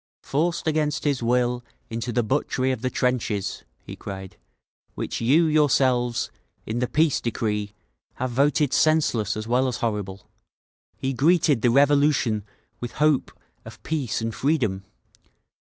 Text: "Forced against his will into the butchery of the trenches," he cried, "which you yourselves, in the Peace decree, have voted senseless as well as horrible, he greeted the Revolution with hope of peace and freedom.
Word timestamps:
"Forced 0.23 0.65
against 0.65 1.03
his 1.03 1.21
will 1.21 1.63
into 1.91 2.11
the 2.11 2.23
butchery 2.23 2.71
of 2.71 2.81
the 2.81 2.89
trenches," 2.89 3.63
he 3.85 3.95
cried, 3.95 4.35
"which 4.95 5.21
you 5.21 5.45
yourselves, 5.45 6.31
in 6.65 6.79
the 6.79 6.87
Peace 6.87 7.21
decree, 7.21 7.73
have 8.15 8.31
voted 8.31 8.73
senseless 8.73 9.37
as 9.37 9.45
well 9.47 9.67
as 9.67 9.77
horrible, 9.77 10.27
he 10.97 11.13
greeted 11.13 11.61
the 11.61 11.69
Revolution 11.69 12.43
with 12.79 12.93
hope 12.93 13.31
of 13.63 13.83
peace 13.83 14.21
and 14.23 14.33
freedom. 14.33 14.85